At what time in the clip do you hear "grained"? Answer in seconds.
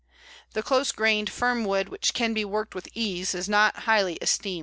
0.91-1.29